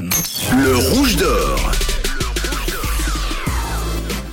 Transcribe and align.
Le 0.00 0.76
rouge 0.76 1.16
d'or. 1.16 1.72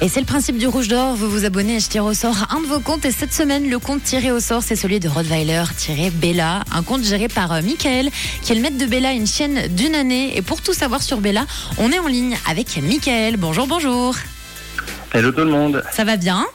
Et 0.00 0.08
c'est 0.08 0.20
le 0.20 0.26
principe 0.26 0.56
du 0.56 0.66
Rouge 0.66 0.88
d'Or. 0.88 1.14
Vous 1.16 1.28
vous 1.28 1.44
abonnez 1.44 1.76
et 1.76 1.80
je 1.80 1.88
tire 1.88 2.06
au 2.06 2.14
sort 2.14 2.46
un 2.48 2.62
de 2.62 2.66
vos 2.66 2.80
comptes. 2.80 3.04
Et 3.04 3.12
cette 3.12 3.34
semaine, 3.34 3.68
le 3.68 3.78
compte 3.78 4.02
tiré 4.02 4.32
au 4.32 4.40
sort, 4.40 4.62
c'est 4.62 4.76
celui 4.76 5.00
de 5.00 5.08
Rottweiler-Bella. 5.08 6.62
Un 6.72 6.82
compte 6.82 7.04
géré 7.04 7.28
par 7.28 7.52
euh, 7.52 7.60
Michael, 7.60 8.08
qui 8.40 8.52
est 8.52 8.54
le 8.54 8.62
maître 8.62 8.78
de 8.78 8.86
Bella, 8.86 9.12
une 9.12 9.26
chienne 9.26 9.68
d'une 9.68 9.94
année. 9.94 10.34
Et 10.34 10.40
pour 10.40 10.62
tout 10.62 10.72
savoir 10.72 11.02
sur 11.02 11.18
Bella, 11.18 11.44
on 11.76 11.92
est 11.92 11.98
en 11.98 12.06
ligne 12.06 12.38
avec 12.48 12.80
Michael. 12.82 13.36
Bonjour, 13.36 13.66
bonjour. 13.66 14.16
Hello 15.12 15.30
tout 15.30 15.44
le 15.44 15.50
monde. 15.50 15.84
Ça 15.92 16.04
va 16.04 16.16
bien? 16.16 16.46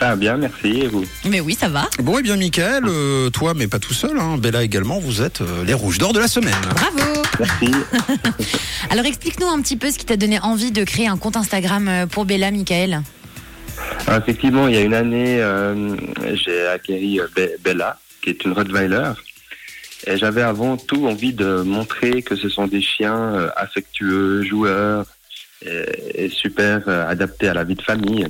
Ah 0.00 0.14
bien, 0.14 0.36
merci. 0.36 0.68
Et 0.68 0.86
vous? 0.86 1.04
Mais 1.24 1.40
oui, 1.40 1.56
ça 1.58 1.68
va. 1.68 1.88
Bon, 2.00 2.18
et 2.18 2.22
bien, 2.22 2.36
Michael, 2.36 2.84
euh, 2.86 3.30
toi, 3.30 3.54
mais 3.54 3.66
pas 3.66 3.80
tout 3.80 3.94
seul, 3.94 4.16
hein, 4.20 4.36
Bella 4.38 4.62
également, 4.62 5.00
vous 5.00 5.20
êtes 5.20 5.40
euh, 5.40 5.64
les 5.64 5.74
rouges 5.74 5.98
d'or 5.98 6.12
de 6.12 6.20
la 6.20 6.28
semaine. 6.28 6.54
Bravo. 6.76 7.19
Merci. 7.40 7.70
Alors 8.90 9.06
explique-nous 9.06 9.46
un 9.46 9.60
petit 9.62 9.76
peu 9.76 9.90
ce 9.90 9.98
qui 9.98 10.04
t'a 10.04 10.16
donné 10.16 10.38
envie 10.40 10.72
de 10.72 10.84
créer 10.84 11.08
un 11.08 11.16
compte 11.16 11.36
Instagram 11.36 11.88
euh, 11.88 12.06
pour 12.06 12.24
Bella, 12.26 12.50
Michael. 12.50 13.02
Alors, 14.06 14.20
effectivement, 14.20 14.68
il 14.68 14.74
y 14.74 14.78
a 14.78 14.82
une 14.82 14.94
année, 14.94 15.40
euh, 15.40 15.96
j'ai 16.44 16.66
acquéri 16.66 17.18
euh, 17.20 17.26
Be- 17.34 17.56
Bella, 17.64 17.98
qui 18.22 18.30
est 18.30 18.44
une 18.44 18.52
Rottweiler. 18.52 19.12
Et 20.06 20.16
j'avais 20.18 20.42
avant 20.42 20.76
tout 20.76 21.06
envie 21.06 21.32
de 21.32 21.62
montrer 21.62 22.22
que 22.22 22.36
ce 22.36 22.48
sont 22.48 22.66
des 22.66 22.82
chiens 22.82 23.50
affectueux, 23.56 24.42
joueurs, 24.44 25.04
et, 25.64 26.24
et 26.24 26.28
super 26.30 26.88
adaptés 26.88 27.48
à 27.48 27.54
la 27.54 27.64
vie 27.64 27.74
de 27.74 27.82
famille. 27.82 28.26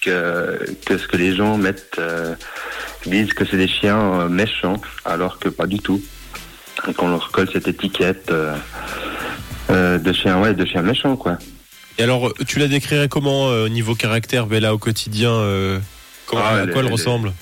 Que, 0.00 0.58
que 0.86 0.96
ce 0.96 1.06
que 1.08 1.16
les 1.16 1.34
gens 1.34 1.56
mettent, 1.58 1.96
euh, 1.98 2.34
disent 3.06 3.32
que 3.32 3.44
c'est 3.44 3.56
des 3.56 3.68
chiens 3.68 4.28
méchants, 4.28 4.80
alors 5.04 5.38
que 5.38 5.48
pas 5.48 5.66
du 5.66 5.78
tout. 5.78 6.00
Donc 6.88 7.02
on 7.02 7.08
leur 7.10 7.30
colle 7.30 7.48
cette 7.52 7.68
étiquette 7.68 8.30
euh, 8.30 8.56
euh, 9.68 9.98
de 9.98 10.10
chien, 10.14 10.40
ouais, 10.40 10.54
de 10.54 10.64
chien 10.64 10.80
méchant, 10.80 11.16
quoi. 11.16 11.36
Et 11.98 12.02
alors, 12.02 12.32
tu 12.46 12.58
la 12.58 12.66
décrirais 12.66 13.08
comment 13.08 13.50
euh, 13.50 13.66
au 13.66 13.68
niveau 13.68 13.94
caractère, 13.94 14.46
Bella, 14.46 14.72
au 14.72 14.78
quotidien 14.78 15.30
euh, 15.32 15.78
comment- 16.26 16.40
Ah, 16.46 16.54
À 16.54 16.62
elle 16.62 16.70
quoi 16.70 16.80
est- 16.80 16.86
elle 16.86 16.88
est- 16.90 16.92
ressemble? 16.92 17.32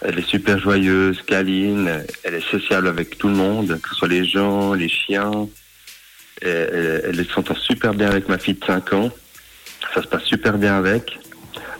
Elle 0.00 0.18
est 0.18 0.26
super 0.26 0.58
joyeuse, 0.58 1.20
câline, 1.26 2.02
elle 2.24 2.34
est 2.34 2.50
sociable 2.50 2.88
avec 2.88 3.18
tout 3.18 3.28
le 3.28 3.34
monde, 3.34 3.78
que 3.82 3.88
ce 3.90 3.94
soit 3.94 4.08
les 4.08 4.24
gens, 4.24 4.72
les 4.72 4.88
chiens. 4.88 5.30
Et 6.40 6.48
elle, 6.48 7.02
elle 7.20 7.26
s'entend 7.26 7.54
super 7.54 7.92
bien 7.92 8.08
avec 8.08 8.26
ma 8.28 8.38
fille 8.38 8.54
de 8.54 8.64
5 8.64 8.94
ans. 8.94 9.10
Ça 9.94 10.02
se 10.02 10.08
passe 10.08 10.24
super 10.24 10.56
bien 10.58 10.76
avec. 10.78 11.18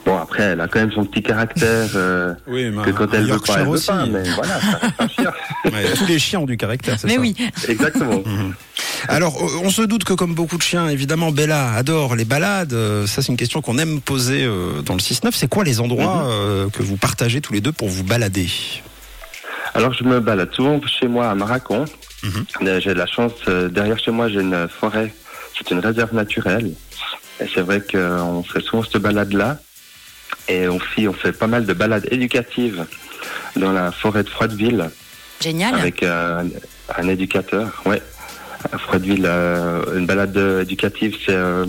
Bon, 0.05 0.19
après, 0.19 0.43
elle 0.43 0.61
a 0.61 0.67
quand 0.67 0.81
même 0.81 0.93
son 0.93 1.05
petit 1.05 1.23
caractère 1.23 1.89
euh, 1.95 2.35
Oui, 2.49 2.71
mais 2.71 2.83
que 2.83 2.91
quand 2.91 3.05
un 3.15 3.19
elle 3.19 3.27
veut 3.31 3.39
pas, 3.39 3.55
elle 3.59 3.65
veut 3.65 3.71
aussi. 3.71 3.87
pas. 3.87 4.05
Mais 4.07 4.23
voilà, 4.35 4.59
un 4.99 5.09
chien. 5.09 5.33
Tous 5.97 6.07
les 6.07 6.19
chiens 6.19 6.41
ont 6.41 6.47
du 6.47 6.57
caractère, 6.57 6.99
c'est 6.99 7.07
Mais 7.07 7.15
ça 7.15 7.21
oui. 7.21 7.37
Exactement. 7.69 8.23
Alors, 9.09 9.37
euh, 9.43 9.61
on 9.65 9.71
se 9.71 9.83
doute 9.83 10.05
que 10.05 10.13
comme 10.13 10.35
beaucoup 10.35 10.57
de 10.57 10.63
chiens, 10.63 10.89
évidemment, 10.89 11.31
Bella 11.31 11.73
adore 11.75 12.17
les 12.17 12.25
balades. 12.25 12.73
Euh, 12.73 13.07
Ça, 13.07 13.23
c'est 13.23 13.29
une 13.31 13.37
question 13.37 13.61
qu'on 13.63 13.79
aime 13.79 14.01
poser 14.01 14.45
euh, 14.45 14.83
dans 14.83 14.95
le 14.95 15.01
6-9. 15.01 15.31
C'est 15.33 15.49
quoi 15.49 15.63
les 15.65 15.81
endroits 15.81 16.27
euh, 16.27 16.69
que 16.71 16.83
vous 16.83 16.97
partagez 16.97 17.41
tous 17.41 17.53
les 17.53 17.61
deux 17.61 17.73
pour 17.73 17.89
vous 17.89 18.03
balader? 18.05 18.49
Alors, 19.75 19.93
je 19.95 20.05
me 20.05 20.21
balade 20.21 20.53
souvent 20.53 20.81
chez 20.87 21.07
moi 21.09 21.31
à 21.31 21.35
Maracon. 21.35 21.85
Mhm. 22.25 22.45
J'ai 22.81 22.91
de 22.91 22.99
la 22.99 23.07
chance, 23.07 23.33
derrière 23.71 23.99
chez 23.99 24.11
moi, 24.11 24.29
j'ai 24.29 24.41
une 24.41 24.69
forêt. 24.69 25.13
C'est 25.57 25.71
une 25.73 25.81
réserve 25.81 26.15
naturelle. 26.15 26.73
Et 27.41 27.47
c'est 27.55 27.63
vrai 27.63 27.81
qu'on 27.81 28.43
fait 28.43 28.61
souvent 28.61 28.83
cette 28.85 29.01
balade-là. 29.03 29.59
Et 30.49 30.69
on 30.69 30.79
fait, 30.79 31.09
on 31.09 31.13
fait 31.13 31.33
pas 31.33 31.47
mal 31.47 31.67
de 31.67 31.73
balades 31.73 32.07
éducatives 32.11 32.85
dans 33.57 33.73
la 33.73 33.93
forêt 33.93 34.23
de 34.25 34.29
Froideville 34.29 34.91
Génial. 35.41 35.75
avec 35.75 36.03
euh, 36.03 36.43
un, 36.97 37.03
un 37.05 37.09
éducateur. 37.09 37.83
Ouais. 37.87 38.03
À 38.73 38.79
Froideville, 38.79 39.25
euh, 39.27 39.99
une 39.99 40.07
balade 40.07 40.37
éducative, 40.63 41.17
c'est 41.27 41.33
euh, 41.35 41.67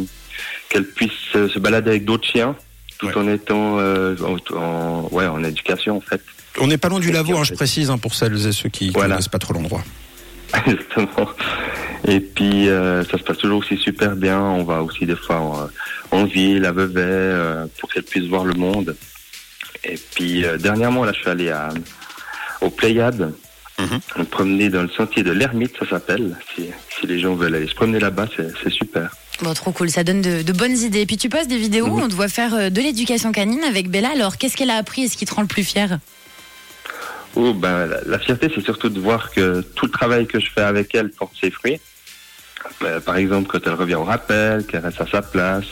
qu'elle 0.69 0.85
puisse 0.85 1.11
euh, 1.35 1.49
se 1.49 1.59
balader 1.59 1.89
avec 1.91 2.05
d'autres 2.05 2.27
chiens 2.27 2.55
tout 2.99 3.07
Ouais. 3.07 3.17
en 3.17 3.27
étant 3.27 3.79
euh, 3.79 4.15
en, 4.23 4.55
en- 4.55 5.07
ouais, 5.11 5.25
en 5.27 5.43
éducation 5.43 5.97
en 5.97 6.01
fait. 6.01 6.21
On 6.59 6.67
n'est 6.67 6.77
pas 6.77 6.87
loin 6.89 6.99
du 6.99 7.09
en 7.15 7.19
hein, 7.41 7.43
je 7.43 7.53
précise, 7.53 7.89
hein, 7.89 7.97
pour 7.97 8.13
celles 8.13 8.45
et 8.47 8.51
ceux 8.51 8.69
qui 8.69 8.91
Voilà. 8.91 9.15
connaissent 9.15 9.27
pas 9.27 9.39
trop 9.39 9.53
l'endroit. 9.53 9.83
Exactement. 10.65 11.27
Et 12.07 12.19
puis 12.19 12.67
euh, 12.69 13.03
ça 13.05 13.17
se 13.17 13.23
passe 13.23 13.37
toujours 13.37 13.59
aussi 13.59 13.77
super 13.77 14.15
bien. 14.15 14.39
On 14.39 14.63
va 14.63 14.83
aussi 14.83 15.05
des 15.05 15.15
fois 15.15 15.69
en, 16.11 16.17
en 16.17 16.25
ville, 16.25 16.65
à 16.65 16.71
Vevey, 16.71 17.01
euh, 17.01 17.65
pour 17.79 17.89
qu'elle 17.91 18.03
puisse 18.03 18.25
voir 18.27 18.43
le 18.45 18.53
monde. 18.53 18.95
Et 19.83 19.97
puis 20.15 20.45
euh, 20.45 20.57
dernièrement, 20.57 21.05
là, 21.05 21.11
je 21.13 21.19
suis 21.19 21.29
allé 21.29 21.49
à, 21.49 21.69
au 22.61 22.69
Pléiade, 22.69 23.33
Mhm. 23.79 23.99
me 24.19 24.23
promener 24.25 24.69
dans 24.69 24.83
le 24.83 24.89
sentier 24.89 25.23
de 25.23 25.31
l'ermite, 25.31 25.75
ça 25.79 25.89
s'appelle. 25.89 26.37
Si, 26.53 26.65
si 26.99 27.07
les 27.07 27.19
gens 27.19 27.33
veulent 27.33 27.55
aller 27.55 27.67
se 27.67 27.73
promener 27.73 27.99
là-bas, 27.99 28.27
c'est 28.37 28.49
c'est 28.63 28.69
super. 28.69 29.09
Bon, 29.41 29.51
trop 29.55 29.71
cool, 29.71 29.89
ça 29.89 30.03
donne 30.03 30.21
de, 30.21 30.43
de 30.43 30.53
bonnes 30.53 30.77
idées. 30.77 31.01
Et 31.01 31.05
puis 31.07 31.17
tu 31.17 31.27
postes 31.27 31.47
des 31.49 31.57
vidéos, 31.57 31.87
Mhm. 31.87 32.03
on 32.03 32.07
te 32.07 32.13
voit 32.13 32.27
faire 32.27 32.53
euh, 32.53 32.69
de 32.69 32.79
l'éducation 32.81 33.31
canine 33.31 33.63
avec 33.63 33.89
Bella. 33.89 34.09
Alors 34.13 34.37
qu'est-ce 34.37 34.55
qu'elle 34.55 34.69
a 34.69 34.75
appris 34.77 35.05
et 35.05 35.07
ce 35.07 35.17
qui 35.17 35.25
te 35.25 35.33
rend 35.33 35.41
le 35.41 35.47
plus 35.47 35.63
fier 35.63 35.97
Oh, 37.35 37.53
ben, 37.55 37.87
la, 37.87 38.01
la 38.05 38.19
fierté, 38.19 38.47
c'est 38.53 38.61
surtout 38.63 38.89
de 38.89 38.99
voir 38.99 39.31
que 39.31 39.61
tout 39.75 39.87
le 39.87 39.91
travail 39.91 40.27
que 40.27 40.39
je 40.39 40.51
fais 40.51 40.61
avec 40.61 40.93
elle 40.93 41.09
porte 41.09 41.33
ses 41.41 41.49
fruits. 41.49 41.79
Euh, 42.83 42.99
par 42.99 43.17
exemple, 43.17 43.47
quand 43.47 43.59
elle 43.65 43.73
revient 43.75 43.95
au 43.95 44.03
rappel, 44.03 44.65
qu'elle 44.65 44.81
reste 44.83 45.01
à 45.01 45.07
sa 45.07 45.21
place, 45.21 45.65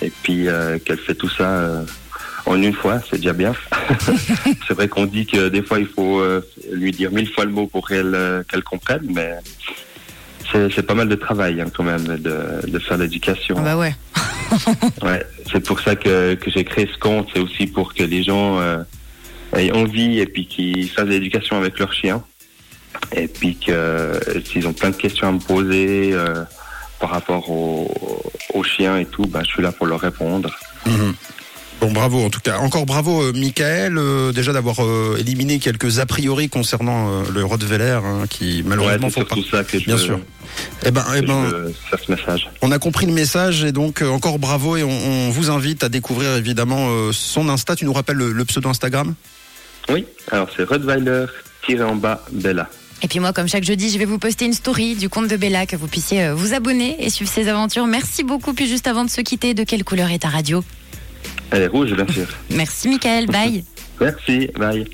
et 0.00 0.10
puis 0.22 0.48
euh, 0.48 0.78
qu'elle 0.78 0.98
fait 0.98 1.14
tout 1.14 1.28
ça 1.28 1.44
euh, 1.44 1.84
en 2.46 2.56
une 2.56 2.72
fois, 2.72 3.00
c'est 3.08 3.16
déjà 3.16 3.32
bien. 3.32 3.54
c'est 4.66 4.74
vrai 4.74 4.88
qu'on 4.88 5.06
dit 5.06 5.26
que 5.26 5.48
des 5.48 5.62
fois, 5.62 5.78
il 5.78 5.86
faut 5.86 6.20
euh, 6.20 6.40
lui 6.72 6.90
dire 6.90 7.12
mille 7.12 7.30
fois 7.30 7.44
le 7.44 7.52
mot 7.52 7.66
pour 7.66 7.88
qu'elle 7.88 8.14
euh, 8.14 8.42
qu'elle 8.44 8.64
comprenne, 8.64 9.06
mais 9.08 9.34
c'est 10.50 10.72
c'est 10.72 10.82
pas 10.82 10.94
mal 10.94 11.08
de 11.08 11.14
travail 11.14 11.60
hein, 11.60 11.66
quand 11.74 11.84
même 11.84 12.04
de, 12.04 12.66
de 12.66 12.78
faire 12.78 12.98
l'éducation. 12.98 13.56
Ah 13.58 13.62
Bah 13.62 13.76
ouais. 13.76 13.94
Ouais, 15.02 15.24
c'est 15.50 15.64
pour 15.66 15.80
ça 15.80 15.96
que, 15.96 16.34
que 16.34 16.50
j'ai 16.50 16.64
créé 16.64 16.86
ce 16.92 16.98
compte. 16.98 17.28
C'est 17.32 17.40
aussi 17.40 17.66
pour 17.66 17.94
que 17.94 18.02
les 18.02 18.22
gens 18.22 18.60
euh, 18.60 18.82
aient 19.56 19.72
envie 19.72 20.18
et 20.18 20.26
puis 20.26 20.46
qu'ils 20.46 20.90
fassent 20.90 21.06
l'éducation 21.06 21.56
avec 21.56 21.78
leurs 21.78 21.92
chiens. 21.92 22.22
Et 23.14 23.28
puis 23.28 23.56
que 23.56 23.70
euh, 23.72 24.20
s'ils 24.44 24.66
ont 24.66 24.72
plein 24.72 24.90
de 24.90 24.96
questions 24.96 25.28
à 25.28 25.32
me 25.32 25.38
poser 25.38 26.10
euh, 26.12 26.44
par 27.00 27.10
rapport 27.10 27.50
aux, 27.50 27.90
aux 28.54 28.62
chiens 28.62 28.96
et 28.98 29.06
tout, 29.06 29.26
ben, 29.26 29.40
je 29.44 29.48
suis 29.48 29.62
là 29.62 29.72
pour 29.72 29.86
leur 29.86 30.00
répondre. 30.00 30.50
Mhm. 30.86 31.14
Bon, 31.80 31.90
bravo 31.90 32.24
en 32.24 32.30
tout 32.30 32.38
cas. 32.40 32.58
Encore 32.58 32.86
bravo, 32.86 33.22
euh, 33.24 33.32
Michael, 33.32 33.98
euh, 33.98 34.30
déjà 34.30 34.52
d'avoir 34.52 34.84
euh, 34.84 35.16
éliminé 35.18 35.58
quelques 35.58 35.98
a 35.98 36.06
priori 36.06 36.48
concernant 36.48 37.22
le 37.28 37.44
Rottweiler, 37.44 37.98
hein, 38.04 38.26
qui 38.30 38.58
Ouais, 38.58 38.68
malheureusement 38.68 39.08
c'est 39.12 39.28
font 39.28 39.42
pas. 39.42 39.48
ça 39.50 39.64
que 39.64 39.80
je 39.80 39.84
Bien 39.86 39.96
veux, 39.96 40.00
sûr. 40.00 40.20
Eh 40.86 40.92
ben, 40.92 41.04
eh 41.16 41.22
ben, 41.22 41.50
faire 41.90 41.98
ce 42.06 42.12
message. 42.12 42.48
on 42.62 42.70
a 42.70 42.78
compris 42.78 43.06
le 43.06 43.12
message 43.12 43.64
et 43.64 43.72
donc 43.72 44.00
encore 44.02 44.38
bravo 44.38 44.76
et 44.76 44.84
on, 44.84 44.90
on 44.90 45.30
vous 45.30 45.50
invite 45.50 45.82
à 45.82 45.88
découvrir 45.88 46.36
évidemment 46.36 46.88
son 47.10 47.48
Insta. 47.48 47.74
Tu 47.74 47.84
nous 47.84 47.92
rappelles 47.92 48.16
le, 48.16 48.32
le 48.32 48.44
pseudo 48.44 48.68
Instagram? 48.68 49.14
Oui, 49.88 50.06
alors 50.30 50.48
c'est 50.56 50.62
Rottweiler 50.62 51.26
en 51.80 51.96
bas 51.96 52.24
Bella. 52.30 52.68
Et 53.02 53.08
puis 53.08 53.18
moi, 53.18 53.32
comme 53.32 53.48
chaque 53.48 53.64
jeudi, 53.64 53.90
je 53.90 53.98
vais 53.98 54.04
vous 54.04 54.18
poster 54.18 54.44
une 54.44 54.52
story 54.52 54.94
du 54.94 55.08
compte 55.08 55.28
de 55.28 55.36
Bella, 55.36 55.66
que 55.66 55.76
vous 55.76 55.88
puissiez 55.88 56.24
euh, 56.24 56.34
vous 56.34 56.54
abonner 56.54 56.96
et 57.04 57.10
suivre 57.10 57.30
ses 57.30 57.48
aventures. 57.48 57.86
Merci 57.86 58.22
beaucoup. 58.22 58.54
Puis 58.54 58.68
juste 58.68 58.86
avant 58.86 59.04
de 59.04 59.10
se 59.10 59.20
quitter, 59.20 59.54
de 59.54 59.64
quelle 59.64 59.82
couleur 59.84 60.10
est 60.10 60.20
ta 60.20 60.28
radio? 60.28 60.62
Elle 61.50 61.62
est 61.62 61.66
rouge, 61.66 61.92
bien 61.94 62.06
sûr. 62.08 62.26
Merci 62.50 62.88
Michael, 62.88 63.26
bye. 63.26 63.64
Merci, 64.00 64.48
bye. 64.56 64.86